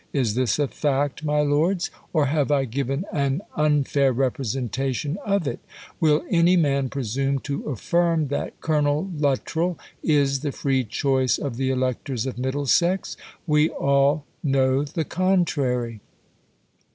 [0.13, 1.91] Is this a fact, my lords?
[2.11, 5.59] or have I given an unfair representation of it?
[5.99, 11.69] Will any man presume to affirm that Colonel Luttiell is the free choice of the
[11.69, 13.15] electors of Middlesex?
[13.45, 15.99] We all know the contrary.